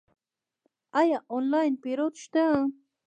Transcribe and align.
آیا 0.99 1.17
آنلاین 1.37 1.73
پیرود 1.83 2.13
شته؟ 2.23 2.45